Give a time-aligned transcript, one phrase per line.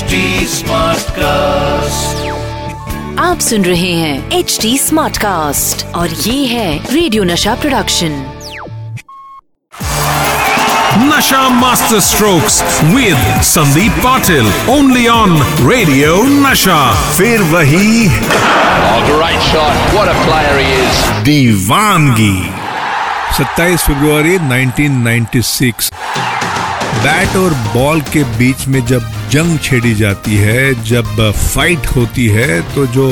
[0.00, 2.26] Smart cast
[3.20, 8.12] आप सुन रहे हैं एच डी स्मार्ट कास्ट और ये है radio Nasha production
[11.02, 15.36] Nasha master strokes with Sandeep Patil only on
[15.70, 16.78] radio Nasha
[17.16, 22.36] फिर वही great shot what a player he is दीवानगी।
[23.36, 25.90] 27 फरवरी 1996
[26.98, 32.60] बैट और बॉल के बीच में जब जंग छेड़ी जाती है, जब फाइट होती है
[32.74, 33.08] तो जो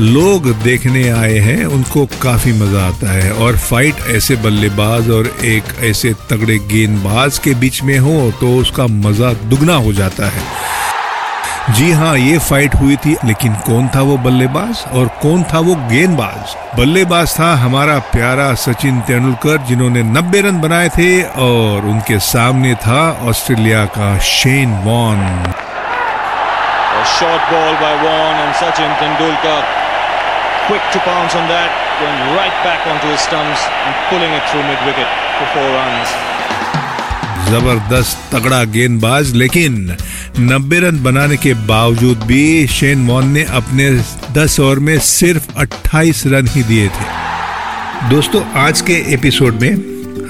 [0.00, 5.74] लोग देखने आए हैं, उनको काफ़ी मज़ा आता है। और फाइट ऐसे बल्लेबाज और एक
[5.84, 10.59] ऐसे तगड़े गेंदबाज के बीच में हो तो उसका मज़ा दुगना हो जाता है।
[11.68, 15.74] जी हाँ ये फाइट हुई थी लेकिन कौन था वो बल्लेबाज और कौन था वो
[15.90, 21.10] गेंदबाज बल्लेबाज था हमारा प्यारा सचिन तेंदुलकर जिन्होंने 90 रन बनाए थे
[21.46, 23.00] और उनके सामने था
[23.30, 25.26] ऑस्ट्रेलिया का Shane Warne
[27.10, 29.62] short ball by Vaughan and Sachin Tendulkar.
[30.66, 34.64] Quick to pounce on that, going right back onto his stumps and pulling it through
[34.68, 36.29] mid-wicket for four runs.
[37.40, 39.96] ज़बरदस्त तगड़ा गेंदबाज, लेकिन
[40.38, 43.90] 90 रन बनाने के बावजूद भी शेन वॉन ने अपने
[44.32, 49.72] 10 ओवर में सिर्फ़ 28 रन ही दिए थे। दोस्तों, आज के एपिसोड में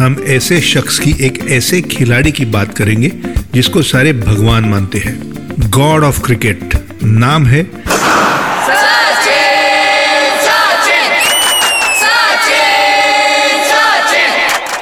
[0.01, 3.13] हम ऐसे शख्स की, एक ऐसे खिलाड़ी की बात करेंगे,
[3.55, 5.19] जिसको सारे भगवान मानते हैं।
[5.71, 6.75] गॉड ऑफ़ क्रिकेट,
[7.05, 7.63] नाम है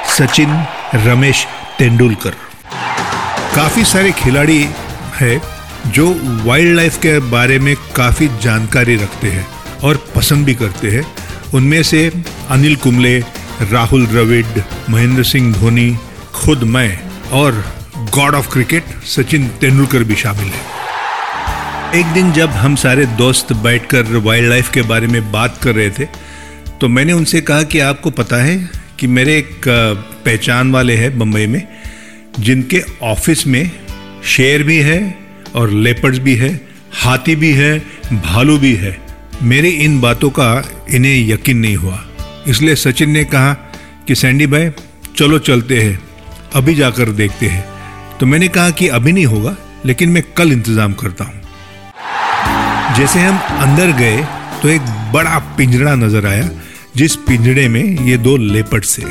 [0.09, 1.45] सचिन रमेश
[1.79, 2.35] तेंदुलकर
[3.55, 4.67] काफ़ी सारे खिलाड़ी
[5.15, 5.41] है
[5.87, 6.07] जो
[6.45, 9.45] वाइल्ड लाइफ के बारे में काफ़ी जानकारी रखते हैं
[9.83, 11.05] और पसंद भी करते हैं।
[11.53, 12.01] उनमें से
[12.49, 13.17] अनिल कुंबले,
[13.71, 15.95] राहुल द्रविड, महेंद्र सिंह धोनी,
[16.33, 16.99] खुद मैं
[17.31, 17.63] और
[18.15, 24.15] god of cricket Sachin Tendulkar भी शामिल है। एक दिन जब हम सारे दोस्त बैठकर
[24.17, 26.05] वाइल्ड लाइफ के बारे में बात कर रहे थे
[26.81, 28.57] तो मैंने उनसे कहा कि आपको पता है
[28.99, 29.67] कि मेरे एक
[30.25, 31.67] पहचान वाले हैं बम्बई में,
[32.39, 33.71] जिनके ऑफ़िस में
[34.27, 34.99] शेर भी है
[35.55, 36.49] और लेपर्ड्स भी है,
[36.95, 37.77] हाथी भी है,
[38.13, 38.97] भालू भी है।
[39.43, 40.51] मेरी इन बातों का
[40.89, 41.99] इन्हें यकीन नहीं हुआ।
[42.47, 43.53] इसलिए सचिन ने कहा
[44.07, 44.69] कि सैंडी भाई,
[45.17, 45.99] चलो चलते हैं,
[46.55, 47.63] अभी जाकर देखते हैं।
[48.19, 49.55] तो मैंने कहा कि अभी नहीं होगा,
[49.85, 51.37] लेकिन मैं कल इंतज़ाम करता हूँ।
[52.97, 54.23] जैसे हम अंदर गए
[54.61, 54.81] तो एक
[55.13, 56.49] बड़ा पिंजरा नज़र आया,
[56.97, 59.01] जिस पिंजरे में ये दो लेपर्ड से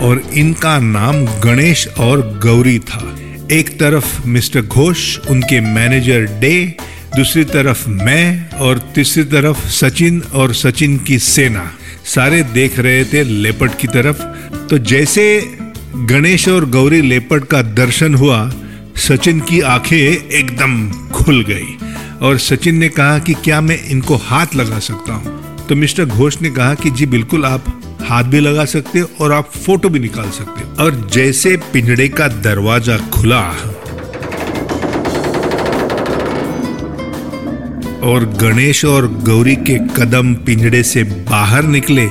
[0.00, 3.18] और इनका नाम गणेश और गौरी था।
[3.52, 6.76] एक तरफ़ मिस्टर घोष, उनके मैनेजर डे,
[7.16, 11.72] दूसरी तरफ़ मैं और तीसरी तरफ़ सचिन और सचिन की सेना।
[12.04, 14.22] सारे देख रहे थे लेपट की तरफ़।
[14.66, 15.56] तो जैसे
[15.96, 18.52] गणेश और गौरी लेपट का दर्शन हुआ,
[18.96, 21.76] सचिन की आँखें एकदम खुल गई
[22.22, 25.46] और सचिन ने कहा कि क्या मैं इनको हाथ लगा सकता हूँ?
[25.66, 27.75] तो मिस्टर घोष ने कहा कि जी बिल्कुल, आप
[28.06, 32.08] हाथ भी लगा सकते हो और आप फ़ोटो भी निकाल सकते हो। और जैसे पिंजड़े
[32.10, 33.42] का दरवाज़ा खुला,
[38.06, 42.06] और गणेश और गौरी के कदम पिंजड़े से बाहर निकले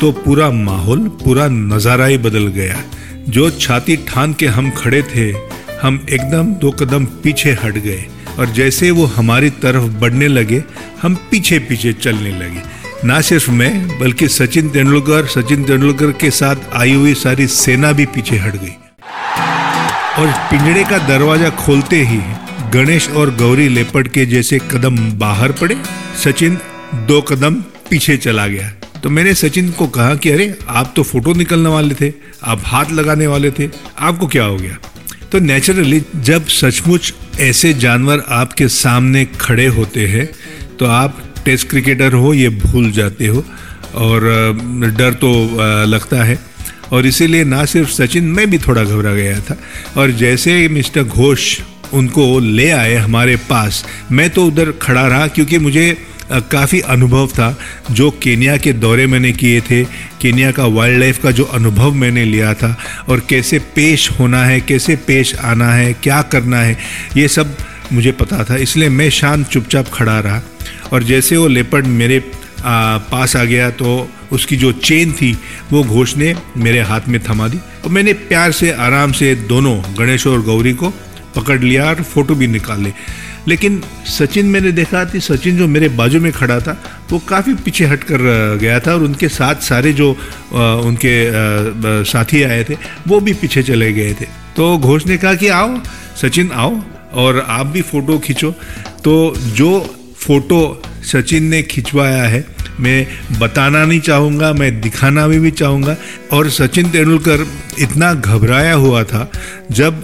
[0.00, 2.82] तो पूरा माहौल, पूरा नज़ारा ही बदल गया।
[3.28, 5.30] जो छाती ठान के हम खड़े थे,
[5.82, 8.04] हम एकदम दो कदम पीछे हट गए।
[8.38, 10.62] और जैसे वो हमारी तरफ़ बढ़ने लगे,
[11.02, 12.62] हम पीछे पीछे चलने लगे।
[13.04, 18.04] ना सिर्फ़ मैं बल्कि सचिन तेंदुलकर सचिन तेंदुलकर के साथ आई हुई सारी सेना भी
[18.06, 18.72] पीछे हट गई।
[20.18, 22.18] और पिंजड़े का दरवाज़ा खोलते ही
[22.72, 25.76] गणेश और गौरी लेपट के जैसे कदम बाहर पड़े,
[26.24, 26.58] सचिन
[27.08, 27.54] दो कदम
[27.90, 28.70] पीछे चला गया।
[29.02, 32.12] तो मैंने सचिन को कहा कि अरे, आप तो फ़ोटो निकलने वाले थे,
[32.44, 33.68] आप हाथ लगाने वाले थे,
[33.98, 34.76] आपको क्या हो गया?
[35.32, 40.28] तो नेचुरली जब सचमुच ऐसे जानवर आपके सामने खड़े होते हैं
[40.78, 43.44] तो आप टेस्ट क्रिकेटर हो, ये भूल जाते हो।
[43.94, 44.20] और
[44.98, 46.38] डर तो लगता है।
[46.92, 49.58] और इसीलिए ना सिर्फ़ सचिन, मैं भी थोड़ा घबरा गया था।
[49.96, 51.60] और जैसे मिस्टर घोष
[51.92, 55.96] उनको ले आए हमारे पास, मैं तो उधर खड़ा रहा क्योंकि मुझे
[56.32, 57.58] काफ़ी अनुभव था,
[57.90, 59.84] जो केनिया के दौरे मैंने किए थे,
[60.20, 62.78] केनिया का वाइल्ड लाइफ का जो अनुभव मैंने लिया था,
[63.08, 66.78] और कैसे पेश होना है, कैसे पेश आना है, क्या करना है,
[67.16, 67.56] ये सब
[67.92, 70.42] मुझे पता था। इसलिए मैं शांत, चुपचाप खड़ा रहा।
[70.92, 72.18] और जैसे वो लेपर्ड मेरे
[72.60, 75.32] आ, पास आ गया तो उसकी जो चेन थी
[75.70, 79.76] वो घोष ने मेरे हाथ में थमा दी। और मैंने प्यार से आराम से दोनों
[79.98, 80.92] गणेश और गौरी को
[81.36, 82.92] पकड़ लिया और फ़ोटो भी निकाल ली।
[83.48, 86.76] लेकिन सचिन मैंने देखा कि सचिन जो मेरे बाजू में खड़ा था
[87.10, 88.18] वो काफ़ी पीछे हट कर
[88.60, 90.10] गया था और उनके साथ सारे जो
[90.52, 91.14] उनके
[92.04, 92.76] साथी आए थे
[93.08, 94.26] वो भी पीछे चले गए थे।
[94.56, 95.80] तो घोष ने कहा कि आओ
[96.16, 96.76] सचिन आओ
[97.14, 98.50] और आप भी फ़ोटो खींचो।
[99.04, 99.14] तो
[99.56, 99.70] जो
[100.20, 102.44] फ़ोटो सचिन ने खिंचवाया है।
[102.80, 103.06] मैं
[103.38, 105.96] बताना नहीं चाहूँगा मैं दिखाना भी, भी चाहूँगा।
[106.32, 107.46] और सचिन तेंदुलकर
[107.78, 109.30] इतना घबराया हुआ था
[109.70, 110.02] जब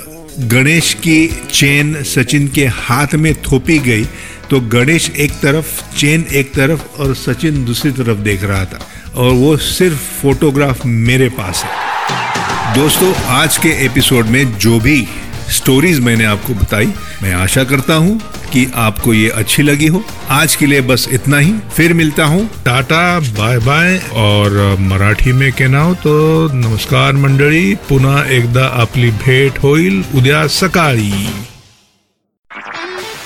[0.53, 4.05] गणेश की चेन सचिन के हाथ में थोपी गई
[4.51, 8.87] तो गणेश एक तरफ़ चेन एक तरफ़ और सचिन दूसरी तरफ़ देख रहा था।
[9.17, 15.07] और वो सिर्फ़ फोटोग्राफ मेरे पास है। दोस्तों आज के एपिसोड में जो भी
[15.51, 16.93] स्टोरीज मैंने आपको बताई
[17.23, 18.21] मैं आशा करता हूँ
[18.53, 22.47] कि आपको ये अच्छी लगी हो। आज के लिए बस इतना ही। फिर मिलता हूँ।
[22.65, 23.99] Tata bye bye.
[24.15, 26.15] और मराठी में कहना हो तो
[26.53, 31.29] नमस्कार मंडळी पुन्हा एकदा आपली भेट होईल। उद्या सकाळी।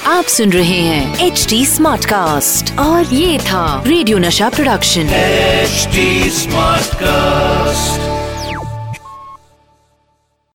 [0.07, 6.31] आप सुन रहे हैं एच डी स्मार्ट कास्ट और ये था radio Nasha production. HD
[6.31, 8.10] smart Smartcast.